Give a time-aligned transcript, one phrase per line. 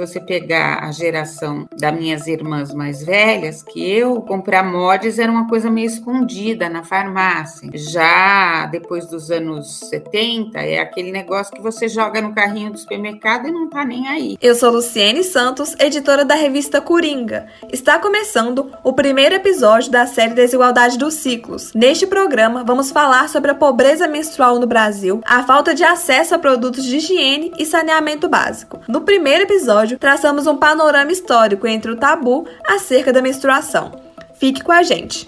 [0.00, 5.46] você pegar a geração das minhas irmãs mais velhas, que eu comprar mods era uma
[5.46, 7.70] coisa meio escondida na farmácia.
[7.74, 13.46] Já depois dos anos 70, é aquele negócio que você joga no carrinho do supermercado
[13.46, 14.38] e não tá nem aí.
[14.40, 17.46] Eu sou Luciene Santos, editora da revista Coringa.
[17.70, 21.72] Está começando o primeiro episódio da série Desigualdade dos Ciclos.
[21.74, 26.38] Neste programa, vamos falar sobre a pobreza menstrual no Brasil, a falta de acesso a
[26.38, 28.80] produtos de higiene e saneamento básico.
[28.88, 33.92] No primeiro episódio, traçamos um panorama histórico entre o tabu acerca da menstruação.
[34.34, 35.26] Fique com a gente.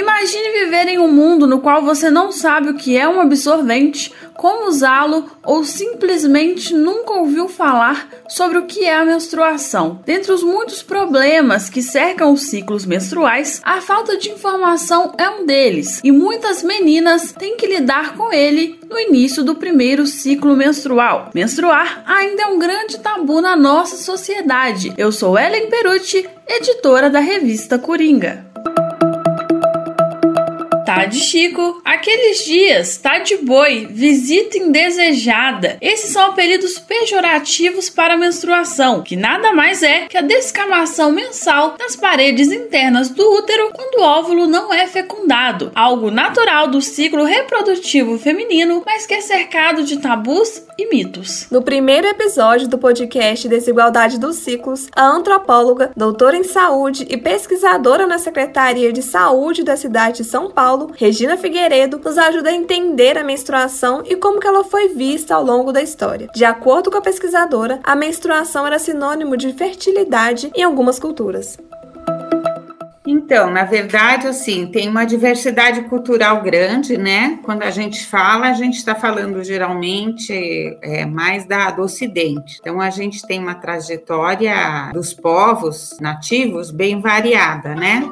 [0.00, 4.10] Imagine viver em um mundo no qual você não sabe o que é um absorvente,
[4.34, 10.00] como usá-lo ou simplesmente nunca ouviu falar sobre o que é a menstruação.
[10.06, 15.44] Dentre os muitos problemas que cercam os ciclos menstruais, a falta de informação é um
[15.44, 21.28] deles, e muitas meninas têm que lidar com ele no início do primeiro ciclo menstrual.
[21.34, 24.94] Menstruar ainda é um grande tabu na nossa sociedade.
[24.96, 28.49] Eu sou Ellen Perucci, editora da revista Coringa.
[30.94, 35.78] Tá de Chico, aqueles dias, tá de boi, visita indesejada.
[35.80, 41.76] Esses são apelidos pejorativos para a menstruação, que nada mais é que a descamação mensal
[41.78, 47.24] das paredes internas do útero quando o óvulo não é fecundado, algo natural do ciclo
[47.24, 51.46] reprodutivo feminino, mas que é cercado de tabus e mitos.
[51.50, 58.06] No primeiro episódio do podcast Desigualdade dos Ciclos, a antropóloga, doutora em saúde e pesquisadora
[58.06, 63.18] na Secretaria de Saúde da cidade de São Paulo, Regina Figueiredo, nos ajuda a entender
[63.18, 66.28] a menstruação e como que ela foi vista ao longo da história.
[66.34, 71.58] De acordo com a pesquisadora, a menstruação era sinônimo de fertilidade em algumas culturas.
[73.10, 77.40] Então, na verdade, assim, tem uma diversidade cultural grande, né?
[77.42, 82.58] Quando a gente fala, a gente está falando geralmente é, mais da, do Ocidente.
[82.60, 88.08] Então, a gente tem uma trajetória dos povos nativos bem variada, né?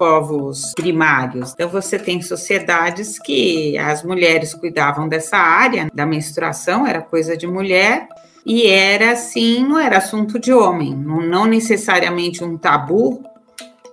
[0.00, 1.52] Povos primários.
[1.52, 7.46] Então, você tem sociedades que as mulheres cuidavam dessa área da menstruação, era coisa de
[7.46, 8.08] mulher,
[8.46, 13.22] e era assim, não era assunto de homem, não, necessariamente um tabu,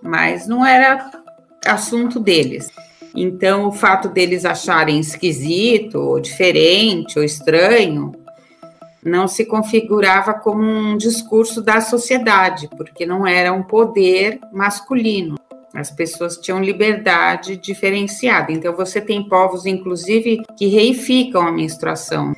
[0.01, 1.11] mas não era
[1.65, 2.69] assunto deles.
[3.13, 8.13] Então, o fato deles acharem esquisito, ou diferente, ou estranho,
[9.03, 15.35] não se configurava como um discurso da sociedade, porque não era um poder masculino.
[15.73, 18.51] As pessoas tinham liberdade diferenciada.
[18.51, 22.33] Então, você tem povos, inclusive, que reificam a menstruação.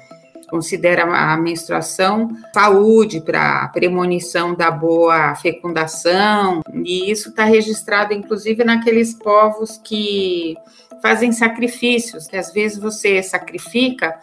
[0.49, 9.13] Considera a menstruação saúde para premonição da boa fecundação, e isso está registrado inclusive naqueles
[9.13, 10.55] povos que
[11.03, 14.17] fazem sacrifícios, que às vezes você sacrifica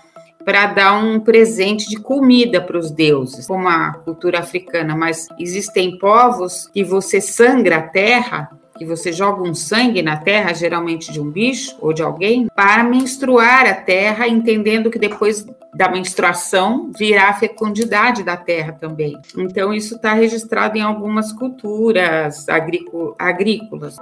[0.45, 5.99] para dar um presente de comida para os deuses, como a cultura africana, mas existem
[5.99, 11.21] povos que você sangra a terra que você joga um sangue na terra, geralmente de
[11.21, 17.29] um bicho ou de alguém, para menstruar a terra, entendendo que depois da menstruação virá
[17.29, 19.19] a fecundidade da terra também.
[19.37, 23.97] Então, isso está registrado em algumas culturas agrícolas.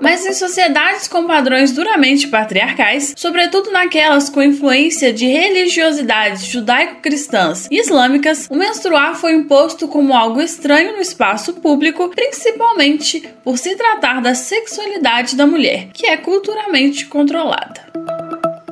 [0.00, 7.80] Mas em sociedades com padrões duramente patriarcais, sobretudo naquelas com influência de religiosidades judaico-cristãs e
[7.80, 14.22] islâmicas, o menstruar foi imposto como algo estranho no espaço público, principalmente por se tratar
[14.22, 17.88] da sexualidade da mulher, que é culturalmente controlada.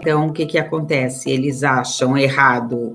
[0.00, 1.30] Então, o que, que acontece?
[1.30, 2.94] Eles acham errado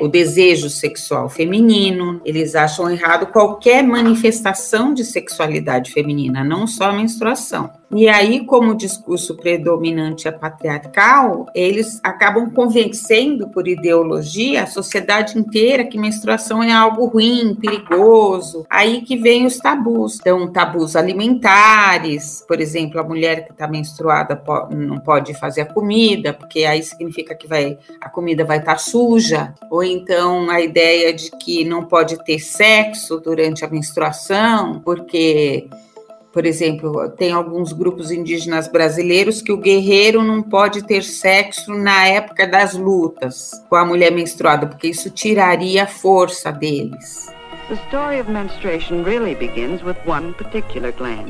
[0.00, 6.92] o desejo sexual feminino, eles acham errado qualquer manifestação de sexualidade feminina, não só a
[6.92, 7.79] menstruação.
[7.92, 15.36] E aí, como o discurso predominante é patriarcal, eles acabam convencendo por ideologia a sociedade
[15.36, 18.64] inteira que menstruação é algo ruim, perigoso.
[18.70, 20.18] Aí que vem os tabus.
[20.20, 24.40] Então, tabus alimentares, por exemplo, a mulher que está menstruada
[24.70, 28.78] não pode fazer a comida, porque aí significa que vai, a comida vai estar tá
[28.78, 29.52] suja.
[29.68, 35.68] Ou então a ideia de que não pode ter sexo durante a menstruação, porque
[36.32, 42.06] por exemplo, tem alguns grupos indígenas brasileiros que o guerreiro não pode ter sexo na
[42.06, 47.39] época das lutas com a mulher menstruada, porque isso tiraria a força deles.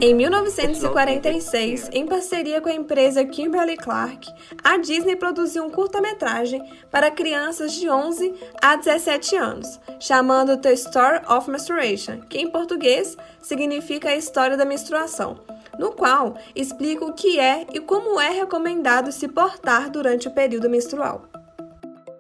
[0.00, 4.26] Em 1946, em parceria com a empresa Kimberly Clark,
[4.64, 11.20] a Disney produziu um curta-metragem para crianças de 11 a 17 anos, chamando The Story
[11.28, 15.38] of Menstruation, que em português significa a história da menstruação,
[15.78, 20.70] no qual explica o que é e como é recomendado se portar durante o período
[20.70, 21.29] menstrual.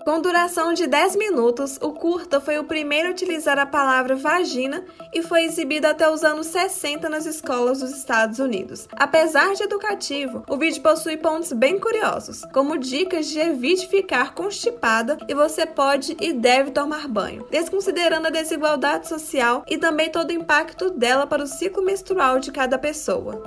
[0.04, 4.82] Com duração de 10 minutos, o curta foi o primeiro a utilizar a palavra vagina
[5.12, 8.88] e foi exibido até os anos 60 nas escolas dos Estados Unidos.
[8.92, 15.18] Apesar de educativo, o vídeo possui pontos bem curiosos, como dicas de evite ficar constipada
[15.28, 20.34] e você pode e deve tomar banho, desconsiderando a desigualdade social e também todo o
[20.34, 23.42] impacto dela para o ciclo menstrual de cada pessoa.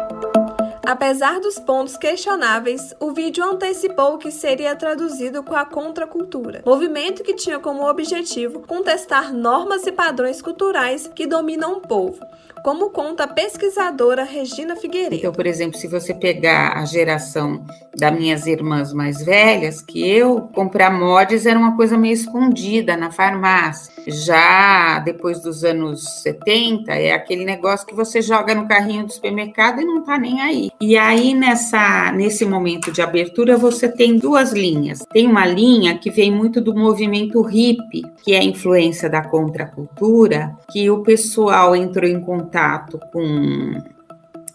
[0.85, 7.35] Apesar dos pontos questionáveis, o vídeo antecipou que seria traduzido com a contracultura, movimento que
[7.35, 12.19] tinha como objetivo contestar normas e padrões culturais que dominam o povo,
[12.63, 15.15] como conta a pesquisadora Regina Figueiredo.
[15.15, 20.49] Então, por exemplo, se você pegar a geração das minhas irmãs mais velhas, que eu
[20.53, 23.93] comprar mods era uma coisa meio escondida na farmácia.
[24.07, 29.81] Já depois dos anos 70, é aquele negócio que você joga no carrinho do supermercado
[29.81, 30.71] e não tá nem aí.
[30.79, 35.05] E aí nessa nesse momento de abertura você tem duas linhas.
[35.11, 40.55] Tem uma linha que vem muito do movimento hippie, que é a influência da contracultura,
[40.71, 43.81] que o pessoal entrou em contato contato com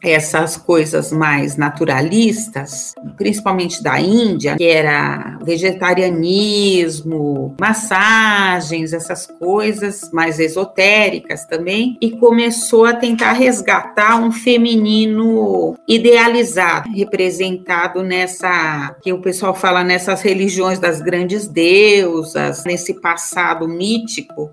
[0.01, 11.45] essas coisas mais naturalistas, principalmente da Índia, que era vegetarianismo, massagens, essas coisas mais esotéricas
[11.47, 19.83] também, e começou a tentar resgatar um feminino idealizado, representado nessa que o pessoal fala
[19.83, 24.53] nessas religiões das grandes deusas, nesse passado mítico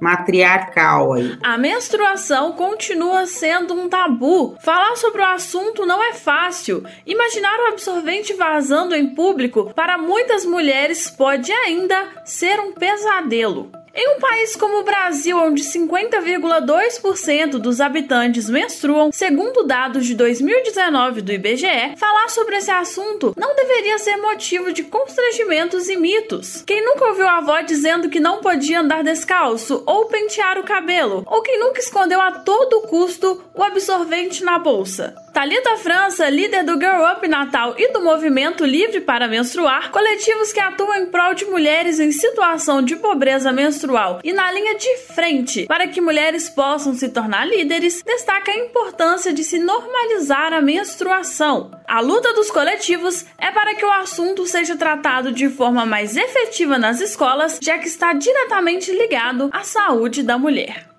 [0.00, 1.38] matriarcal aí.
[1.42, 4.56] A menstruação continua sendo um tabu.
[4.60, 6.84] Falar sobre o assunto não é fácil.
[7.06, 13.70] Imaginar o absorvente vazando em público para muitas mulheres pode ainda ser um pesadelo.
[13.92, 21.20] Em um país como o Brasil, onde 50,2% dos habitantes menstruam, segundo dados de 2019
[21.22, 26.62] do IBGE, falar sobre esse assunto não deveria ser motivo de constrangimentos e mitos.
[26.62, 31.24] Quem nunca ouviu a avó dizendo que não podia andar descalço ou pentear o cabelo,
[31.26, 35.16] ou quem nunca escondeu a todo custo o absorvente na bolsa?
[35.32, 40.58] Talita França, líder do Girl Up Natal e do Movimento Livre para Menstruar, coletivos que
[40.58, 45.66] atuam em prol de mulheres em situação de pobreza menstrual e na linha de frente
[45.66, 51.70] para que mulheres possam se tornar líderes, destaca a importância de se normalizar a menstruação.
[51.86, 56.76] A luta dos coletivos é para que o assunto seja tratado de forma mais efetiva
[56.76, 60.89] nas escolas, já que está diretamente ligado à saúde da mulher.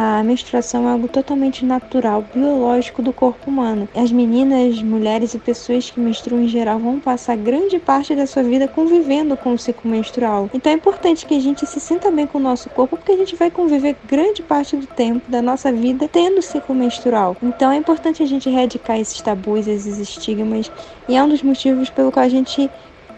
[0.00, 3.88] A menstruação é algo totalmente natural, biológico do corpo humano.
[3.96, 8.44] As meninas, mulheres e pessoas que menstruam em geral vão passar grande parte da sua
[8.44, 10.48] vida convivendo com o ciclo menstrual.
[10.54, 13.16] Então é importante que a gente se sinta bem com o nosso corpo, porque a
[13.16, 17.36] gente vai conviver grande parte do tempo da nossa vida tendo ciclo menstrual.
[17.42, 20.70] Então é importante a gente erradicar esses tabus, esses estigmas,
[21.08, 22.70] e é um dos motivos pelo qual a gente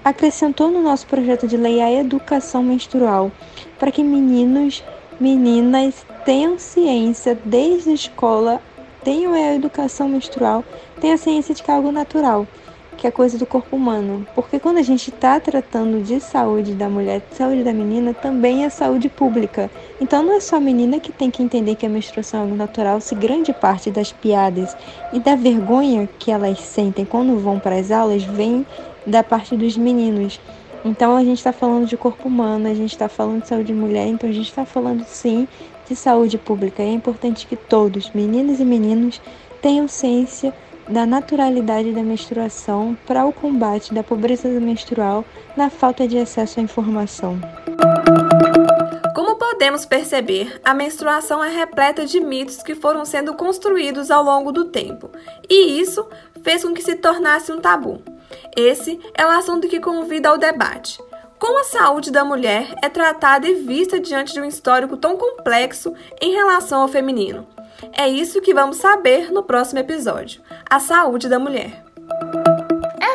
[0.03, 3.31] acrescentou no nosso projeto de lei a educação menstrual,
[3.79, 4.83] para que meninos,
[5.21, 8.61] meninas tenham ciência desde a escola,
[9.05, 10.65] tenham a educação menstrual,
[10.99, 12.47] tenham a ciência de que é algo natural,
[12.97, 14.27] que é coisa do corpo humano.
[14.35, 18.65] Porque quando a gente está tratando de saúde da mulher, de saúde da menina, também
[18.65, 19.71] é saúde pública.
[20.01, 22.57] Então não é só a menina que tem que entender que a menstruação é algo
[22.57, 24.75] natural, se grande parte das piadas
[25.13, 28.67] e da vergonha que elas sentem quando vão para as aulas vem
[29.07, 30.41] da parte dos meninos.
[30.85, 33.75] Então a gente está falando de corpo humano, a gente está falando de saúde de
[33.75, 35.47] mulher, então a gente está falando sim
[35.87, 36.83] de saúde pública.
[36.83, 39.21] é importante que todos, meninas e meninos,
[39.61, 40.55] tenham ciência
[40.89, 45.25] da naturalidade da menstruação para o combate da pobreza menstrual
[45.57, 47.39] na falta de acesso à informação.
[49.15, 54.51] Como podemos perceber, a menstruação é repleta de mitos que foram sendo construídos ao longo
[54.51, 55.11] do tempo,
[55.49, 56.07] e isso
[56.43, 58.03] fez com que se tornasse um tabu.
[58.57, 60.99] Esse é o assunto que convida ao debate.
[61.39, 65.95] Como a saúde da mulher é tratada e vista diante de um histórico tão complexo
[66.21, 67.47] em relação ao feminino?
[67.93, 71.90] É isso que vamos saber no próximo episódio: a saúde da mulher.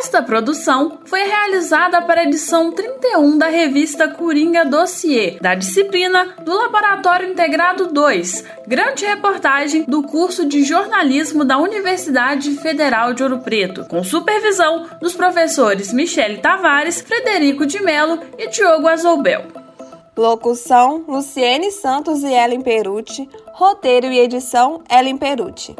[0.05, 6.55] Esta produção foi realizada para a edição 31 da revista Coringa Dossier, da disciplina do
[6.55, 13.83] Laboratório Integrado 2, grande reportagem do curso de jornalismo da Universidade Federal de Ouro Preto,
[13.85, 19.47] com supervisão dos professores Michele Tavares, Frederico de Mello e Diogo Azoubel.
[20.15, 23.27] Locução: Luciene Santos e Ellen Perucci.
[23.53, 25.75] Roteiro e edição: Ellen Perucci.